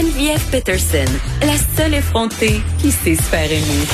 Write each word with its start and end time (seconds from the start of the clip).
Geneviève 0.00 0.42
Peterson, 0.50 1.12
la 1.42 1.58
seule 1.76 1.92
effrontée 1.92 2.62
qui 2.78 2.90
sait 2.90 3.16
se. 3.16 3.84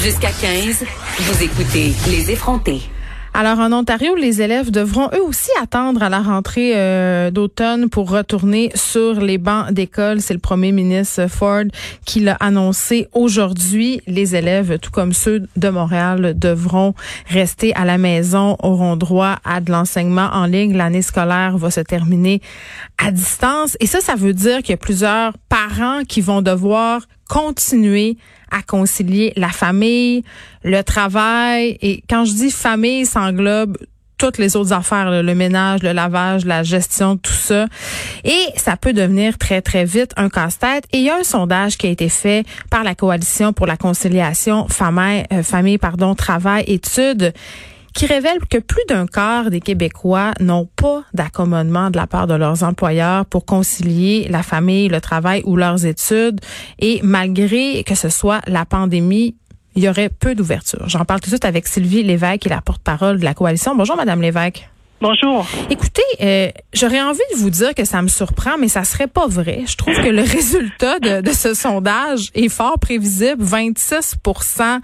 Jusqu'à 0.00 0.30
15, 0.30 0.84
vous 1.18 1.42
écoutez 1.42 1.92
Les 2.06 2.30
effrontés. 2.30 2.91
Alors 3.34 3.60
en 3.60 3.72
Ontario, 3.72 4.14
les 4.14 4.42
élèves 4.42 4.70
devront 4.70 5.08
eux 5.14 5.22
aussi 5.22 5.48
attendre 5.62 6.02
à 6.02 6.10
la 6.10 6.20
rentrée 6.20 6.72
euh, 6.74 7.30
d'automne 7.30 7.88
pour 7.88 8.10
retourner 8.10 8.70
sur 8.74 9.20
les 9.22 9.38
bancs 9.38 9.70
d'école. 9.72 10.20
C'est 10.20 10.34
le 10.34 10.40
premier 10.40 10.70
ministre 10.70 11.28
Ford 11.28 11.64
qui 12.04 12.20
l'a 12.20 12.34
annoncé 12.40 13.08
aujourd'hui. 13.12 14.02
Les 14.06 14.36
élèves, 14.36 14.78
tout 14.80 14.90
comme 14.90 15.14
ceux 15.14 15.44
de 15.56 15.68
Montréal, 15.70 16.34
devront 16.38 16.94
rester 17.26 17.74
à 17.74 17.86
la 17.86 17.96
maison, 17.96 18.56
auront 18.62 18.96
droit 18.96 19.36
à 19.46 19.62
de 19.62 19.72
l'enseignement 19.72 20.28
en 20.34 20.44
ligne. 20.44 20.76
L'année 20.76 21.00
scolaire 21.00 21.56
va 21.56 21.70
se 21.70 21.80
terminer 21.80 22.42
à 22.98 23.10
distance. 23.10 23.78
Et 23.80 23.86
ça, 23.86 24.02
ça 24.02 24.14
veut 24.14 24.34
dire 24.34 24.58
qu'il 24.58 24.70
y 24.70 24.74
a 24.74 24.76
plusieurs 24.76 25.32
parents 25.48 26.02
qui 26.06 26.20
vont 26.20 26.42
devoir 26.42 27.00
continuer 27.32 28.18
à 28.50 28.60
concilier 28.60 29.32
la 29.36 29.48
famille, 29.48 30.22
le 30.64 30.82
travail. 30.82 31.78
Et 31.80 32.02
quand 32.10 32.26
je 32.26 32.34
dis 32.34 32.50
famille, 32.50 33.06
ça 33.06 33.22
englobe 33.22 33.78
toutes 34.18 34.36
les 34.36 34.54
autres 34.54 34.74
affaires, 34.74 35.22
le 35.22 35.34
ménage, 35.34 35.82
le 35.82 35.92
lavage, 35.92 36.44
la 36.44 36.62
gestion, 36.62 37.16
tout 37.16 37.32
ça. 37.32 37.66
Et 38.22 38.46
ça 38.56 38.76
peut 38.76 38.92
devenir 38.92 39.38
très, 39.38 39.62
très 39.62 39.86
vite 39.86 40.12
un 40.18 40.28
casse-tête. 40.28 40.84
Et 40.92 40.98
il 40.98 41.04
y 41.04 41.10
a 41.10 41.16
un 41.16 41.24
sondage 41.24 41.78
qui 41.78 41.86
a 41.86 41.90
été 41.90 42.10
fait 42.10 42.46
par 42.70 42.84
la 42.84 42.94
Coalition 42.94 43.54
pour 43.54 43.66
la 43.66 43.78
conciliation 43.78 44.68
famille, 44.68 45.24
euh, 45.32 45.42
famille 45.42 45.78
pardon, 45.78 46.14
travail, 46.14 46.64
études 46.66 47.32
qui 47.94 48.06
révèle 48.06 48.38
que 48.50 48.58
plus 48.58 48.82
d'un 48.88 49.06
quart 49.06 49.50
des 49.50 49.60
Québécois 49.60 50.32
n'ont 50.40 50.68
pas 50.76 51.04
d'accommodement 51.14 51.90
de 51.90 51.96
la 51.96 52.06
part 52.06 52.26
de 52.26 52.34
leurs 52.34 52.62
employeurs 52.62 53.26
pour 53.26 53.44
concilier 53.44 54.26
la 54.30 54.42
famille, 54.42 54.88
le 54.88 55.00
travail 55.00 55.42
ou 55.44 55.56
leurs 55.56 55.84
études. 55.84 56.40
Et 56.78 57.00
malgré 57.02 57.84
que 57.84 57.94
ce 57.94 58.08
soit 58.08 58.40
la 58.46 58.64
pandémie, 58.64 59.36
il 59.74 59.84
y 59.84 59.88
aurait 59.88 60.10
peu 60.10 60.34
d'ouverture. 60.34 60.88
J'en 60.88 61.04
parle 61.04 61.20
tout 61.20 61.26
de 61.26 61.34
suite 61.34 61.44
avec 61.44 61.66
Sylvie 61.66 62.02
Lévesque, 62.02 62.40
qui 62.40 62.48
est 62.48 62.54
la 62.54 62.60
porte-parole 62.60 63.18
de 63.18 63.24
la 63.24 63.34
coalition. 63.34 63.74
Bonjour, 63.74 63.96
Madame 63.96 64.20
Lévesque. 64.20 64.68
Bonjour. 65.02 65.44
Écoutez, 65.68 66.00
euh, 66.20 66.48
j'aurais 66.72 67.02
envie 67.02 67.18
de 67.34 67.38
vous 67.38 67.50
dire 67.50 67.74
que 67.74 67.84
ça 67.84 68.02
me 68.02 68.06
surprend, 68.06 68.56
mais 68.56 68.68
ça 68.68 68.84
serait 68.84 69.08
pas 69.08 69.26
vrai. 69.26 69.64
Je 69.66 69.76
trouve 69.76 69.96
que 69.96 70.08
le 70.08 70.22
résultat 70.36 71.00
de, 71.00 71.32
ce 71.32 71.54
sondage 71.54 72.30
est 72.36 72.48
fort 72.48 72.78
prévisible. 72.78 73.42
26% 73.42 74.78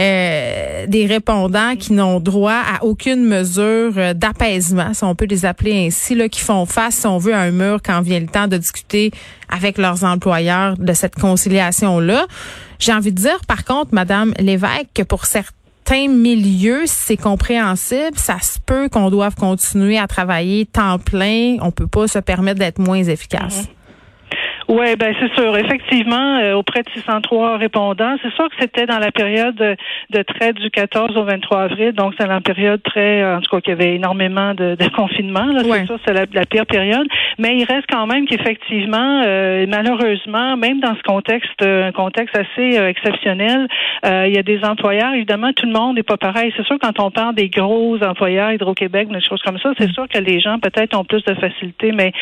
euh, 0.00 0.86
des 0.88 1.06
répondants 1.06 1.76
qui 1.76 1.92
n'ont 1.92 2.18
droit 2.18 2.50
à 2.52 2.82
aucune 2.82 3.24
mesure 3.24 3.92
euh, 3.96 4.12
d'apaisement, 4.12 4.92
si 4.92 5.04
on 5.04 5.14
peut 5.14 5.26
les 5.26 5.44
appeler 5.44 5.86
ainsi, 5.86 6.16
là, 6.16 6.28
qui 6.28 6.40
font 6.40 6.66
face, 6.66 6.96
si 6.96 7.06
on 7.06 7.18
veut, 7.18 7.32
à 7.34 7.38
un 7.38 7.52
mur 7.52 7.78
quand 7.80 8.00
vient 8.00 8.18
le 8.18 8.26
temps 8.26 8.48
de 8.48 8.56
discuter 8.56 9.12
avec 9.48 9.78
leurs 9.78 10.02
employeurs 10.02 10.78
de 10.78 10.92
cette 10.94 11.14
conciliation-là. 11.14 12.26
J'ai 12.80 12.92
envie 12.92 13.12
de 13.12 13.20
dire, 13.20 13.38
par 13.46 13.64
contre, 13.64 13.94
Madame 13.94 14.34
Lévesque, 14.40 14.88
que 14.94 15.02
pour 15.02 15.26
certains 15.26 15.54
milieu, 16.08 16.82
c'est 16.86 17.16
compréhensible. 17.16 18.16
Ça 18.16 18.38
se 18.40 18.58
peut 18.60 18.88
qu'on 18.88 19.10
doive 19.10 19.34
continuer 19.34 19.98
à 19.98 20.06
travailler 20.06 20.66
temps 20.66 20.98
plein. 20.98 21.56
On 21.60 21.70
peut 21.70 21.86
pas 21.86 22.06
se 22.06 22.18
permettre 22.18 22.60
d'être 22.60 22.78
moins 22.78 23.02
efficace. 23.02 23.62
Mhm. 23.62 23.79
Oui, 24.70 24.94
ben 24.96 25.12
c'est 25.18 25.34
sûr. 25.34 25.56
Effectivement, 25.58 26.38
euh, 26.38 26.54
auprès 26.54 26.84
de 26.84 26.90
603 26.90 27.56
répondants, 27.56 28.14
c'est 28.22 28.32
sûr 28.34 28.48
que 28.48 28.54
c'était 28.60 28.86
dans 28.86 29.00
la 29.00 29.10
période 29.10 29.56
de, 29.56 30.22
trait 30.22 30.52
du 30.52 30.70
14 30.70 31.16
au 31.16 31.24
23 31.24 31.62
avril, 31.62 31.90
donc 31.90 32.14
c'est 32.16 32.28
la 32.28 32.40
période 32.40 32.80
très, 32.84 33.24
en 33.24 33.40
tout 33.40 33.50
cas, 33.50 33.60
qu'il 33.60 33.70
y 33.70 33.72
avait 33.72 33.96
énormément 33.96 34.54
de, 34.54 34.76
de 34.76 34.88
confinement. 34.94 35.46
Là, 35.46 35.62
c'est 35.64 35.86
sûr, 35.86 35.98
c'est 36.06 36.12
la, 36.12 36.44
pire 36.46 36.66
période. 36.66 37.08
Mais 37.36 37.56
il 37.56 37.64
reste 37.64 37.86
quand 37.90 38.06
même 38.06 38.28
qu'effectivement, 38.28 39.24
euh, 39.26 39.66
malheureusement, 39.68 40.56
même 40.56 40.78
dans 40.78 40.94
ce 40.94 41.02
contexte, 41.02 41.62
euh, 41.62 41.88
un 41.88 41.92
contexte 41.92 42.36
assez 42.36 42.78
exceptionnel, 42.78 43.66
il 44.04 44.32
y 44.32 44.38
a 44.38 44.42
des 44.44 44.62
employeurs. 44.62 45.14
Évidemment, 45.14 45.52
tout 45.52 45.66
le 45.66 45.72
monde 45.72 45.96
n'est 45.96 46.04
pas 46.04 46.16
pareil. 46.16 46.52
C'est 46.56 46.64
sûr 46.64 46.78
quand 46.80 47.00
on 47.00 47.10
parle 47.10 47.34
des 47.34 47.48
gros 47.48 48.00
employeurs, 48.04 48.52
Hydro-Québec, 48.52 49.08
des 49.08 49.20
choses 49.20 49.42
comme 49.42 49.58
ça, 49.58 49.72
c'est 49.78 49.88
mm. 49.88 49.94
sûr 49.94 50.08
que 50.08 50.18
les 50.18 50.38
gens 50.38 50.60
peut-être 50.60 50.96
ont 50.96 51.04
plus 51.04 51.24
de 51.24 51.34
facilité, 51.34 51.90
mais 51.90 52.12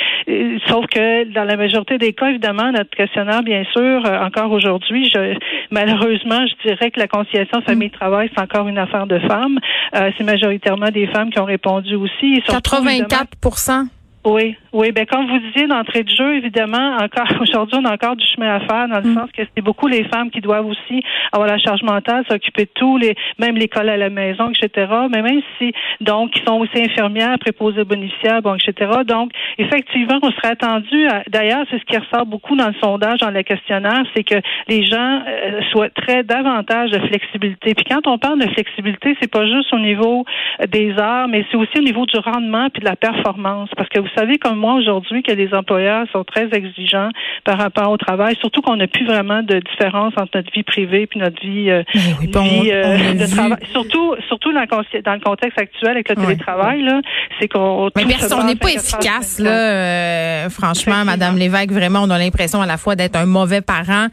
sauf 0.67 0.87
que 0.87 1.25
dans 1.33 1.45
la 1.45 1.57
majorité 1.57 1.99
des 1.99 2.15
cas, 2.15 2.38
évidemment, 2.39 2.71
notre 2.71 2.91
questionnaire, 2.91 3.43
bien 3.43 3.65
sûr, 3.73 4.07
euh, 4.07 4.21
encore 4.21 4.51
aujourd'hui, 4.53 5.11
je, 5.13 5.37
malheureusement, 5.71 6.47
je 6.47 6.69
dirais 6.69 6.91
que 6.91 7.01
la 7.01 7.09
conciliation 7.09 7.61
famille-travail, 7.63 8.31
c'est 8.35 8.41
encore 8.41 8.69
une 8.69 8.79
affaire 8.79 9.07
de 9.07 9.19
femmes. 9.19 9.59
Euh, 9.97 10.11
c'est 10.17 10.25
majoritairement 10.25 10.91
des 10.91 11.09
femmes 11.09 11.31
qui 11.31 11.41
ont 11.41 11.45
répondu 11.45 11.97
aussi. 11.97 12.41
84% 12.49 13.89
oui, 14.25 14.57
oui. 14.73 14.93
Ben 14.93 15.07
comme 15.07 15.27
vous 15.27 15.39
disiez 15.39 15.67
d'entrée 15.67 16.03
de 16.03 16.11
jeu, 16.11 16.37
évidemment, 16.37 16.97
encore 16.97 17.29
aujourd'hui, 17.41 17.79
on 17.81 17.85
a 17.85 17.93
encore 17.95 18.17
du 18.17 18.27
chemin 18.27 18.57
à 18.57 18.61
faire 18.61 18.89
dans 18.89 19.01
le 19.01 19.11
mm. 19.11 19.15
sens 19.15 19.31
que 19.33 19.43
c'est 19.55 19.63
beaucoup 19.63 19.87
les 19.87 20.05
femmes 20.05 20.31
qui 20.31 20.41
doivent 20.41 20.67
aussi 20.67 21.03
avoir 21.33 21.49
la 21.49 21.59
charge 21.59 21.83
mentale, 21.83 22.25
s'occuper 22.29 22.65
de 22.65 22.71
tout, 22.75 22.99
les 22.99 23.15
même 23.39 23.57
l'école 23.57 23.89
à 23.89 23.97
la 23.97 24.11
maison, 24.11 24.51
etc. 24.51 24.93
Mais 25.11 25.23
même 25.23 25.41
si 25.59 25.73
donc 26.01 26.37
ils 26.37 26.45
sont 26.47 26.59
aussi 26.59 26.83
infirmières, 26.83 27.39
préposées 27.39 27.85
bénéficiaires, 27.85 28.43
bon, 28.43 28.55
etc. 28.55 28.91
Donc 29.07 29.31
effectivement, 29.59 30.19
on 30.23 30.31
serait 30.33 30.49
attendu. 30.49 31.07
D'ailleurs, 31.29 31.65
c'est 31.71 31.79
ce 31.79 31.85
qui 31.85 31.97
ressort 31.97 32.27
beaucoup 32.27 32.57
dans 32.57 32.69
le 32.69 32.75
sondage, 32.81 33.21
dans 33.21 33.31
le 33.31 33.43
questionnaire, 33.43 34.03
c'est 34.15 34.25
que 34.25 34.37
les 34.69 34.85
gens 34.85 35.23
euh, 35.27 35.61
souhaiteraient 35.73 36.25
davantage 36.25 36.91
de 36.91 36.99
flexibilité. 37.07 37.75
Puis 37.75 37.85
quand 37.89 38.07
on 38.07 38.19
parle 38.19 38.41
de 38.41 38.49
flexibilité, 38.49 39.17
c'est 39.21 39.31
pas 39.31 39.47
juste 39.47 39.73
au 39.73 39.79
niveau 39.79 40.25
des 40.69 40.93
heures, 40.99 41.29
mais 41.29 41.45
c'est 41.51 41.57
aussi 41.57 41.79
au 41.79 41.83
niveau 41.83 42.07
du 42.07 42.19
rendement 42.19 42.69
puis 42.71 42.81
de 42.81 42.85
la 42.85 42.97
performance, 42.97 43.71
parce 43.77 43.89
que 43.89 44.01
vous 44.01 44.09
savez 44.17 44.39
comme 44.39 44.58
moi 44.59 44.75
aujourd'hui 44.75 45.23
que 45.23 45.33
les 45.33 45.55
employeurs 45.55 46.07
sont 46.13 46.25
très 46.25 46.49
exigeants 46.53 47.09
par 47.45 47.59
rapport 47.59 47.91
au 47.91 47.97
travail, 47.97 48.37
surtout 48.41 48.61
qu'on 48.61 48.77
n'a 48.77 48.87
plus 48.87 49.07
vraiment 49.07 49.43
de 49.43 49.61
différence 49.71 50.13
entre 50.17 50.31
notre 50.35 50.53
vie 50.53 50.63
privée 50.63 51.07
puis 51.07 51.21
notre 51.21 51.41
vie, 51.41 51.71
euh, 51.71 51.83
euh, 51.95 53.15
de 53.15 53.27
travail. 53.35 53.59
Surtout, 53.73 54.15
surtout 54.29 54.53
dans 54.53 54.61
le, 54.61 55.03
dans 55.03 55.15
le 55.15 55.21
contexte 55.21 55.59
actuel 55.59 55.93
avec 55.93 56.09
le 56.09 56.17
télétravail, 56.17 56.83
là, 56.83 57.01
c'est 57.41 57.49
qu'on. 57.49 57.91
Mais 57.97 58.05
on 58.33 58.45
n'est 58.45 58.57
pas 58.57 58.73
efficace 58.73 59.39
là. 59.39 59.51
Euh, 59.51 60.51
franchement, 60.51 61.05
Madame 61.05 61.37
Lévesque, 61.37 61.73
vraiment, 61.73 62.01
on 62.03 62.11
a 62.11 62.19
l'impression 62.19 62.61
à 62.61 62.67
la 62.67 62.77
fois 62.77 62.97
d'être 62.97 63.17
un 63.17 63.27
mauvais 63.27 63.61
parent, 63.61 64.09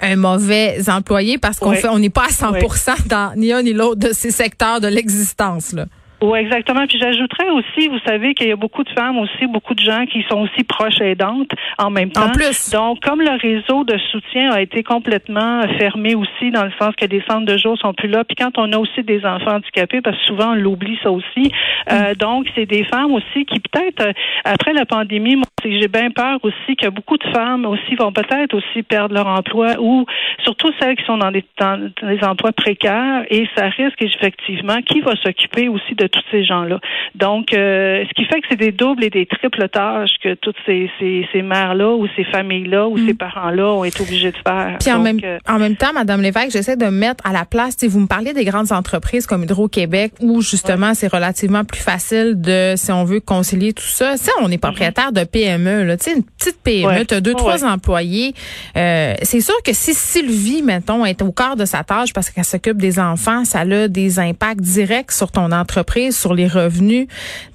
un 0.00 0.16
mauvais 0.16 0.78
employé 0.88 1.38
parce 1.38 1.58
qu'on 1.58 1.72
fait, 1.72 1.88
on 1.88 1.98
n'est 1.98 2.10
pas 2.10 2.24
à 2.24 2.28
100% 2.28 3.06
dans 3.08 3.32
ni 3.36 3.52
un 3.52 3.62
ni 3.62 3.72
l'autre 3.72 4.00
de 4.00 4.12
ces 4.12 4.30
secteurs 4.30 4.80
de 4.80 4.88
l'existence 4.88 5.72
là. 5.72 5.84
Oui, 6.22 6.38
exactement. 6.38 6.86
Puis 6.86 6.98
j'ajouterais 6.98 7.48
aussi, 7.48 7.88
vous 7.88 7.98
savez 8.06 8.34
qu'il 8.34 8.48
y 8.48 8.52
a 8.52 8.56
beaucoup 8.56 8.84
de 8.84 8.90
femmes 8.90 9.18
aussi, 9.18 9.46
beaucoup 9.46 9.74
de 9.74 9.80
gens 9.80 10.04
qui 10.04 10.22
sont 10.28 10.40
aussi 10.40 10.64
proches 10.64 11.00
aidantes 11.00 11.50
en 11.78 11.90
même 11.90 12.10
temps. 12.10 12.26
En 12.26 12.32
plus. 12.32 12.70
Donc, 12.70 13.00
comme 13.00 13.22
le 13.22 13.40
réseau 13.40 13.84
de 13.84 13.96
soutien 14.10 14.52
a 14.52 14.60
été 14.60 14.82
complètement 14.82 15.62
fermé 15.78 16.14
aussi, 16.14 16.50
dans 16.50 16.64
le 16.64 16.72
sens 16.78 16.94
que 16.96 17.06
les 17.06 17.22
centres 17.28 17.46
de 17.46 17.56
jour 17.56 17.78
sont 17.78 17.94
plus 17.94 18.08
là, 18.08 18.24
puis 18.24 18.36
quand 18.36 18.58
on 18.58 18.70
a 18.72 18.78
aussi 18.78 19.02
des 19.02 19.24
enfants 19.24 19.56
handicapés, 19.56 20.02
parce 20.02 20.16
que 20.18 20.24
souvent 20.24 20.52
on 20.52 20.54
l'oublie 20.54 20.98
ça 21.02 21.10
aussi. 21.10 21.50
Euh, 21.90 22.12
mm. 22.12 22.14
donc, 22.16 22.46
c'est 22.54 22.66
des 22.66 22.84
femmes 22.84 23.12
aussi 23.12 23.46
qui 23.46 23.58
peut-être 23.60 24.08
euh, 24.08 24.12
après 24.44 24.74
la 24.74 24.84
pandémie, 24.84 25.36
moi, 25.36 25.44
j'ai 25.64 25.88
bien 25.88 26.10
peur 26.10 26.38
aussi 26.42 26.76
que 26.76 26.88
beaucoup 26.88 27.16
de 27.16 27.28
femmes 27.32 27.64
aussi 27.64 27.94
vont 27.94 28.12
peut-être 28.12 28.54
aussi 28.54 28.82
perdre 28.82 29.14
leur 29.14 29.26
emploi 29.26 29.76
ou 29.78 30.04
surtout 30.44 30.70
celles 30.80 30.96
qui 30.96 31.04
sont 31.04 31.18
dans 31.18 31.30
des, 31.30 31.44
dans 31.58 31.90
des 32.02 32.22
emplois 32.24 32.52
précaires 32.52 33.24
et 33.30 33.46
ça 33.56 33.68
risque 33.68 34.02
effectivement 34.02 34.80
qui 34.82 35.00
va 35.00 35.16
s'occuper 35.16 35.68
aussi 35.68 35.94
de 35.94 36.09
tous 36.10 36.22
ces 36.30 36.44
gens-là. 36.44 36.80
Donc, 37.14 37.52
euh, 37.52 38.04
ce 38.08 38.14
qui 38.14 38.24
fait 38.26 38.40
que 38.40 38.46
c'est 38.50 38.56
des 38.56 38.72
doubles 38.72 39.04
et 39.04 39.10
des 39.10 39.26
triples 39.26 39.68
tâches 39.68 40.12
que 40.22 40.34
toutes 40.34 40.56
ces, 40.66 40.90
ces, 40.98 41.26
ces 41.32 41.42
mères-là 41.42 41.90
ou 41.90 42.06
ces 42.16 42.24
familles-là 42.24 42.88
ou 42.88 42.98
ces 42.98 43.14
mm. 43.14 43.16
parents-là 43.16 43.72
ont 43.72 43.84
été 43.84 44.02
obligés 44.02 44.30
de 44.30 44.36
faire. 44.36 44.76
Puis 44.80 44.92
en, 44.92 44.98
même, 44.98 45.18
euh, 45.24 45.38
en 45.48 45.58
même 45.58 45.76
temps, 45.76 45.92
Madame 45.94 46.22
Lévesque, 46.22 46.52
j'essaie 46.52 46.76
de 46.76 46.86
mettre 46.86 47.26
à 47.26 47.32
la 47.32 47.44
place, 47.44 47.76
si 47.78 47.88
vous 47.88 48.00
me 48.00 48.06
parlez 48.06 48.32
des 48.32 48.44
grandes 48.44 48.72
entreprises 48.72 49.26
comme 49.26 49.44
Hydro-Québec 49.44 50.12
où 50.20 50.42
justement 50.42 50.94
c'est 50.94 51.12
relativement 51.12 51.64
plus 51.64 51.80
facile 51.80 52.34
de, 52.40 52.74
si 52.76 52.92
on 52.92 53.04
veut 53.04 53.20
concilier 53.20 53.72
tout 53.72 53.82
ça. 53.82 54.16
Si 54.16 54.30
on 54.40 54.50
est 54.50 54.58
propriétaire 54.58 55.12
de 55.12 55.24
PME, 55.24 55.84
là, 55.84 55.96
tu 55.96 56.04
sais, 56.04 56.16
une 56.16 56.24
petite 56.24 56.60
PME, 56.62 57.04
tu 57.06 57.14
as 57.14 57.20
deux, 57.20 57.34
trois 57.34 57.64
employés. 57.64 58.34
Euh, 58.76 59.14
c'est 59.22 59.40
sûr 59.40 59.54
que 59.64 59.72
si 59.72 59.94
Sylvie, 59.94 60.62
mettons, 60.62 61.04
est 61.04 61.22
au 61.22 61.32
cœur 61.32 61.56
de 61.56 61.64
sa 61.64 61.84
tâche 61.84 62.12
parce 62.12 62.30
qu'elle 62.30 62.44
s'occupe 62.44 62.78
des 62.78 62.98
enfants, 62.98 63.44
ça 63.44 63.60
a 63.60 63.88
des 63.88 64.18
impacts 64.18 64.60
directs 64.60 65.12
sur 65.12 65.30
ton 65.30 65.52
entreprise 65.52 65.99
sur 66.10 66.34
les 66.34 66.46
revenus. 66.46 67.06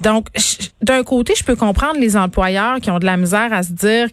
Donc, 0.01 0.27
d'un 0.81 1.03
côté, 1.03 1.33
je 1.38 1.44
peux 1.44 1.56
comprendre 1.56 2.00
les 2.00 2.15
employeurs 2.15 2.80
qui 2.80 2.92
ont 2.92 3.00
de 3.00 3.06
la 3.06 3.18
misère 3.18 3.51
à 3.51 3.63
se 3.63 3.74
dire, 3.74 4.07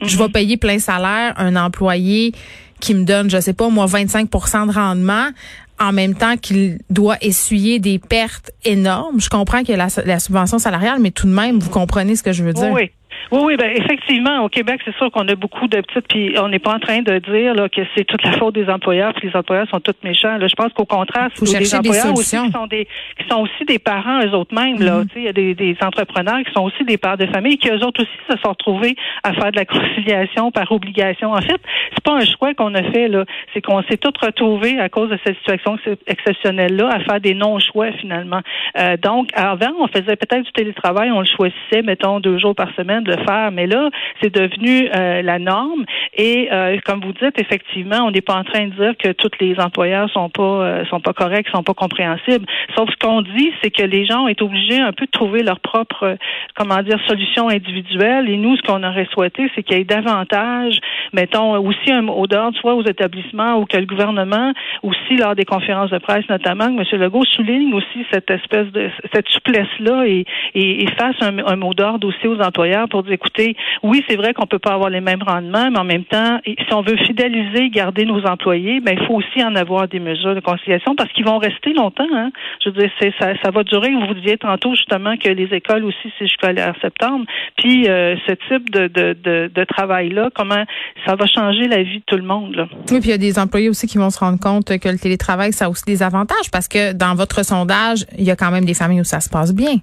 je 0.00 0.16
vais 0.16 0.24
mhm. 0.24 0.32
payer 0.32 0.56
plein 0.56 0.78
salaire 0.78 1.34
un 1.36 1.56
employé 1.56 2.32
qui 2.80 2.94
me 2.94 3.04
donne, 3.04 3.30
je 3.30 3.40
sais 3.40 3.54
pas, 3.54 3.68
moi, 3.68 3.86
25% 3.86 4.68
de 4.68 4.72
rendement 4.72 5.30
en 5.78 5.92
même 5.92 6.14
temps 6.14 6.36
qu'il 6.36 6.78
doit 6.88 7.16
essuyer 7.20 7.78
des 7.78 7.98
pertes 7.98 8.50
énormes. 8.64 9.20
Je 9.20 9.28
comprends 9.28 9.62
qu'il 9.62 9.76
y 9.76 9.80
a 9.80 9.88
la, 10.04 10.18
subvention 10.18 10.58
salariale, 10.58 10.98
mais 11.00 11.10
tout 11.10 11.26
de 11.26 11.32
même, 11.32 11.58
vous 11.58 11.70
comprenez 11.70 12.16
ce 12.16 12.22
que 12.22 12.32
je 12.32 12.44
veux 12.44 12.52
dire. 12.52 12.72
Oui. 12.72 12.90
Oui, 13.32 13.40
oui, 13.42 13.56
ben 13.56 13.70
effectivement, 13.74 14.44
au 14.44 14.48
Québec, 14.48 14.80
c'est 14.84 14.94
sûr 14.96 15.10
qu'on 15.10 15.26
a 15.28 15.34
beaucoup 15.34 15.66
de 15.66 15.80
petites, 15.80 16.06
puis 16.08 16.34
on 16.38 16.48
n'est 16.48 16.58
pas 16.58 16.74
en 16.74 16.78
train 16.78 17.02
de 17.02 17.18
dire 17.18 17.54
là, 17.54 17.68
que 17.68 17.82
c'est 17.94 18.04
toute 18.04 18.22
la 18.22 18.32
faute 18.32 18.54
des 18.54 18.68
employeurs, 18.68 19.12
puis 19.14 19.28
les 19.28 19.36
employeurs 19.36 19.68
sont 19.68 19.80
tous 19.80 19.94
méchants. 20.04 20.38
Là, 20.38 20.46
je 20.46 20.54
pense 20.54 20.72
qu'au 20.72 20.84
contraire, 20.84 21.28
c'est 21.34 21.58
des 21.58 21.74
employeurs 21.74 22.12
aussi 22.12 22.36
qui 22.36 22.52
sont 22.52 22.66
des 22.66 22.86
qui 23.18 23.28
sont 23.28 23.40
aussi 23.40 23.64
des 23.66 23.78
parents 23.78 24.20
eux 24.24 24.34
autres 24.34 24.54
mêmes. 24.54 24.80
Là, 24.80 25.02
mm-hmm. 25.02 25.08
il 25.16 25.22
y 25.22 25.28
a 25.28 25.32
des, 25.32 25.54
des, 25.54 25.76
entrepreneurs 25.82 26.38
qui 26.44 26.52
sont 26.52 26.62
aussi 26.62 26.84
des 26.84 26.98
pères 26.98 27.16
de 27.16 27.26
famille, 27.26 27.58
qui 27.58 27.68
eux 27.68 27.84
autres 27.84 28.02
aussi 28.02 28.18
se 28.30 28.36
sont 28.38 28.50
retrouvés 28.50 28.96
à 29.24 29.32
faire 29.32 29.50
de 29.50 29.56
la 29.56 29.64
conciliation 29.64 30.50
par 30.50 30.70
obligation. 30.70 31.32
En 31.32 31.40
fait, 31.40 31.60
c'est 31.94 32.04
pas 32.04 32.14
un 32.14 32.24
choix 32.24 32.54
qu'on 32.54 32.74
a 32.74 32.82
fait 32.92 33.08
là, 33.08 33.24
c'est 33.52 33.60
qu'on 33.60 33.82
s'est 33.84 33.96
tous 33.96 34.14
retrouvés 34.20 34.78
à 34.78 34.88
cause 34.88 35.10
de 35.10 35.18
cette 35.24 35.36
situation 35.38 35.78
exceptionnelle 36.06 36.76
là 36.76 36.90
à 36.90 37.00
faire 37.00 37.20
des 37.20 37.34
non-choix 37.34 37.92
finalement. 37.92 38.40
Euh, 38.78 38.96
donc, 38.96 39.30
avant, 39.34 39.72
on 39.80 39.88
faisait 39.88 40.16
peut-être 40.16 40.44
du 40.44 40.52
télétravail, 40.52 41.10
on 41.10 41.20
le 41.20 41.26
choisissait, 41.26 41.82
mettons 41.82 42.20
deux 42.20 42.38
jours 42.38 42.54
par 42.54 42.72
semaine 42.74 43.04
faire, 43.24 43.50
mais 43.52 43.66
là, 43.66 43.90
c'est 44.20 44.34
devenu 44.34 44.88
euh, 44.94 45.22
la 45.22 45.38
norme. 45.38 45.84
Et 46.14 46.48
euh, 46.52 46.78
comme 46.84 47.00
vous 47.00 47.12
dites, 47.12 47.38
effectivement, 47.38 48.04
on 48.06 48.10
n'est 48.10 48.20
pas 48.20 48.34
en 48.34 48.44
train 48.44 48.66
de 48.66 48.74
dire 48.74 48.94
que 48.96 49.12
tous 49.12 49.30
les 49.40 49.58
employeurs 49.58 50.10
sont 50.10 50.28
pas 50.28 50.42
euh, 50.42 50.84
sont 50.86 51.00
pas 51.00 51.12
corrects, 51.12 51.48
sont 51.48 51.62
pas 51.62 51.74
compréhensibles. 51.74 52.46
Sauf 52.74 52.88
ce 52.90 52.96
qu'on 52.96 53.22
dit, 53.22 53.52
c'est 53.62 53.70
que 53.70 53.82
les 53.82 54.06
gens 54.06 54.24
ont 54.24 54.28
été 54.28 54.42
obligés 54.42 54.80
un 54.80 54.92
peu 54.92 55.06
de 55.06 55.10
trouver 55.10 55.42
leur 55.42 55.60
propre, 55.60 56.16
comment 56.54 56.82
dire, 56.82 56.98
solution 57.06 57.48
individuelle. 57.48 58.28
Et 58.28 58.36
nous, 58.36 58.56
ce 58.56 58.62
qu'on 58.62 58.82
aurait 58.82 59.08
souhaité, 59.12 59.50
c'est 59.54 59.62
qu'il 59.62 59.78
y 59.78 59.80
ait 59.80 59.84
davantage, 59.84 60.78
mettons, 61.12 61.58
aussi 61.58 61.90
un 61.90 62.02
mot 62.02 62.26
d'ordre, 62.26 62.56
soit 62.58 62.74
aux 62.74 62.84
établissements 62.84 63.58
ou 63.58 63.66
que 63.66 63.76
le 63.76 63.86
gouvernement, 63.86 64.52
aussi 64.82 65.16
lors 65.16 65.34
des 65.34 65.44
conférences 65.44 65.90
de 65.90 65.98
presse 65.98 66.28
notamment, 66.28 66.66
que 66.74 66.94
M. 66.94 67.00
Legault 67.00 67.24
souligne 67.24 67.74
aussi 67.74 68.06
cette 68.12 68.30
espèce 68.30 68.70
de 68.72 68.90
cette 69.12 69.28
souplesse-là 69.28 70.06
et, 70.06 70.24
et, 70.54 70.86
fasse 70.98 71.16
un, 71.20 71.38
un 71.38 71.56
mot 71.56 71.74
d'ordre 71.74 72.08
aussi 72.08 72.26
aux 72.26 72.40
employeurs 72.40 72.88
pour 72.88 73.02
écoutez, 73.12 73.56
oui, 73.82 74.04
c'est 74.08 74.16
vrai 74.16 74.34
qu'on 74.34 74.46
peut 74.46 74.58
pas 74.58 74.72
avoir 74.72 74.90
les 74.90 75.00
mêmes 75.00 75.22
rendements, 75.22 75.70
mais 75.70 75.78
en 75.78 75.84
même 75.84 76.04
temps, 76.04 76.38
si 76.44 76.72
on 76.72 76.82
veut 76.82 76.96
fidéliser, 76.96 77.70
garder 77.70 78.04
nos 78.04 78.24
employés, 78.24 78.80
ben 78.80 78.96
il 78.98 79.06
faut 79.06 79.14
aussi 79.14 79.42
en 79.42 79.54
avoir 79.54 79.88
des 79.88 80.00
mesures 80.00 80.34
de 80.34 80.40
conciliation 80.40 80.94
parce 80.96 81.12
qu'ils 81.12 81.24
vont 81.24 81.38
rester 81.38 81.72
longtemps. 81.72 82.06
Hein. 82.14 82.30
Je 82.64 82.70
veux 82.70 82.82
dire, 82.82 82.90
ça, 83.18 83.32
ça 83.42 83.50
va 83.50 83.62
durer. 83.64 83.90
Vous 84.08 84.14
disiez 84.14 84.38
tantôt 84.38 84.74
justement 84.74 85.16
que 85.16 85.28
les 85.28 85.54
écoles 85.54 85.84
aussi, 85.84 86.12
c'est 86.18 86.26
jusqu'à 86.26 86.52
septembre. 86.80 87.24
Puis 87.56 87.88
euh, 87.88 88.16
ce 88.26 88.32
type 88.48 88.70
de 88.70 89.64
travail-là, 89.64 90.30
comment 90.34 90.64
ça 91.06 91.14
va 91.14 91.26
changer 91.26 91.68
la 91.68 91.82
vie 91.82 91.98
de 91.98 92.04
tout 92.06 92.16
le 92.16 92.22
monde. 92.22 92.54
Là? 92.54 92.68
Oui, 92.90 93.00
puis 93.00 93.08
il 93.08 93.10
y 93.10 93.12
a 93.12 93.18
des 93.18 93.38
employés 93.38 93.68
aussi 93.68 93.86
qui 93.86 93.98
vont 93.98 94.10
se 94.10 94.18
rendre 94.18 94.38
compte 94.38 94.78
que 94.78 94.88
le 94.88 94.98
télétravail, 94.98 95.52
ça 95.52 95.66
a 95.66 95.68
aussi 95.68 95.84
des 95.84 96.02
avantages 96.02 96.50
parce 96.52 96.68
que 96.68 96.92
dans 96.92 97.14
votre 97.14 97.44
sondage, 97.44 98.06
il 98.18 98.24
y 98.24 98.30
a 98.30 98.36
quand 98.36 98.50
même 98.50 98.64
des 98.64 98.74
familles 98.74 99.00
où 99.00 99.04
ça 99.04 99.20
se 99.20 99.28
passe 99.28 99.54
bien. 99.54 99.76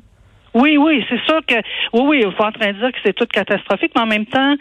Oui, 0.53 0.77
oui, 0.77 1.03
c'est 1.09 1.19
sûr 1.25 1.39
que 1.47 1.55
oui, 1.93 2.01
oui, 2.03 2.23
il 2.25 2.31
faut 2.31 2.43
en 2.43 2.51
train 2.51 2.71
de 2.71 2.77
dire 2.77 2.91
que 2.91 2.99
c'est 3.03 3.13
tout 3.13 3.25
catastrophique, 3.25 3.91
mais 3.95 4.01
en 4.01 4.05
même 4.05 4.25
temps, 4.25 4.55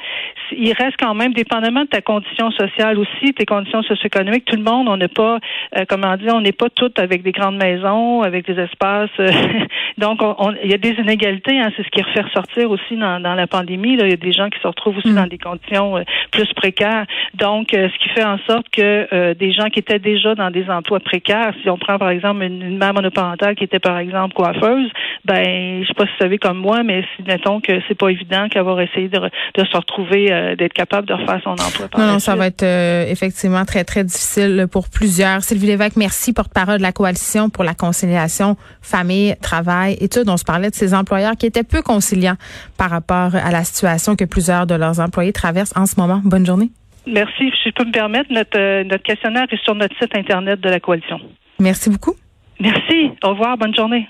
il 0.52 0.72
reste 0.72 0.96
quand 0.98 1.14
même, 1.14 1.34
dépendamment 1.34 1.82
de 1.82 1.88
ta 1.88 2.00
condition 2.00 2.50
sociale 2.52 2.98
aussi, 2.98 3.34
tes 3.34 3.44
conditions 3.44 3.82
socio-économiques, 3.82 4.46
tout 4.46 4.56
le 4.56 4.62
monde, 4.62 4.88
on 4.88 4.96
n'est 4.96 5.08
pas, 5.08 5.38
euh, 5.76 5.84
comment 5.88 6.16
dire, 6.16 6.34
on 6.34 6.40
n'est 6.40 6.52
pas 6.52 6.70
toutes 6.70 6.98
avec 6.98 7.22
des 7.22 7.32
grandes 7.32 7.56
maisons, 7.56 8.22
avec 8.22 8.46
des 8.46 8.58
espaces. 8.58 9.10
Euh, 9.20 9.30
donc, 9.98 10.20
il 10.64 10.70
y 10.70 10.74
a 10.74 10.78
des 10.78 10.92
inégalités, 10.92 11.60
hein, 11.60 11.70
c'est 11.76 11.84
ce 11.84 11.90
qui 11.90 12.02
refait 12.02 12.22
ressortir 12.22 12.70
aussi 12.70 12.96
dans, 12.96 13.20
dans 13.20 13.34
la 13.34 13.46
pandémie. 13.46 13.96
Là. 13.96 14.06
Il 14.06 14.10
y 14.10 14.14
a 14.14 14.16
des 14.16 14.32
gens 14.32 14.48
qui 14.48 14.60
se 14.60 14.66
retrouvent 14.66 14.96
aussi 14.96 15.10
mm. 15.10 15.16
dans 15.16 15.26
des 15.26 15.38
conditions 15.38 15.98
euh, 15.98 16.02
plus 16.30 16.50
précaires. 16.54 17.04
Donc, 17.34 17.68
ce 17.72 17.98
qui 17.98 18.08
fait 18.10 18.24
en 18.24 18.38
sorte 18.48 18.68
que 18.70 19.32
des 19.34 19.52
gens 19.52 19.68
qui 19.68 19.80
étaient 19.80 19.98
déjà 19.98 20.34
dans 20.34 20.50
des 20.50 20.68
emplois 20.68 21.00
précaires, 21.00 21.52
si 21.62 21.68
on 21.68 21.76
prend 21.76 21.98
par 21.98 22.10
exemple 22.10 22.42
une, 22.42 22.62
une 22.62 22.78
mère 22.78 22.94
monoparentale 22.94 23.54
qui 23.54 23.64
était 23.64 23.78
par 23.78 23.98
exemple 23.98 24.34
coiffeuse, 24.34 24.90
ben 25.24 25.81
je 25.82 25.88
sais 25.88 25.94
pas 25.94 26.05
si 26.05 26.12
vous 26.12 26.19
savez 26.23 26.38
comme 26.38 26.58
moi, 26.58 26.82
mais 26.82 27.05
si 27.17 27.23
mettons 27.23 27.61
que 27.61 27.73
c'est 27.88 27.94
pas 27.94 28.08
évident 28.08 28.49
qu'avoir 28.49 28.81
essayé 28.81 29.08
de, 29.08 29.19
de 29.19 29.64
se 29.64 29.76
retrouver, 29.76 30.32
euh, 30.32 30.56
d'être 30.56 30.73
capable 30.73 31.06
de 31.08 31.14
refaire 31.14 31.40
son 31.43 31.50
emploi. 31.50 31.88
non, 31.99 32.12
non, 32.12 32.19
ça 32.19 32.37
va 32.37 32.46
être 32.46 32.62
euh, 32.62 33.05
effectivement 33.08 33.64
très 33.64 33.84
très 33.84 34.05
difficile 34.05 34.67
pour 34.70 34.88
plusieurs. 34.88 35.43
Sylvie 35.43 35.67
Lévesque, 35.67 35.96
merci, 35.96 36.32
porte-parole 36.32 36.79
de 36.79 36.82
la 36.82 36.93
coalition 36.93 37.50
pour 37.50 37.64
la 37.64 37.75
conciliation 37.75 38.56
famille, 38.81 39.34
travail, 39.40 39.96
études. 40.00 40.29
On 40.29 40.37
se 40.37 40.44
parlait 40.44 40.70
de 40.70 40.75
ces 40.75 40.94
employeurs 40.94 41.37
qui 41.37 41.46
étaient 41.46 41.64
peu 41.64 41.82
conciliants 41.82 42.37
par 42.79 42.90
rapport 42.90 43.34
à 43.34 43.50
la 43.50 43.64
situation 43.64 44.17
que 44.17 44.25
plusieurs 44.25 44.67
de 44.67 44.75
leurs 44.75 45.00
employés 45.00 45.32
traversent 45.32 45.76
en 45.76 45.87
ce 45.87 45.99
moment. 45.99 46.20
Bonne 46.25 46.46
journée. 46.46 46.70
Merci. 47.06 47.50
Si 47.62 47.69
je 47.69 47.70
peux 47.70 47.84
me 47.84 47.93
permettre, 47.93 48.32
notre, 48.32 48.58
euh, 48.58 48.84
notre 48.84 49.02
questionnaire 49.02 49.46
est 49.50 49.62
sur 49.64 49.75
notre 49.75 49.96
site 49.99 50.14
internet 50.17 50.61
de 50.61 50.69
la 50.69 50.81
coalition. 50.81 51.20
Merci 51.58 51.90
beaucoup. 51.90 52.14
Merci. 52.61 53.11
Au 53.23 53.31
revoir. 53.31 53.56
Bonne 53.56 53.75
journée. 53.75 54.08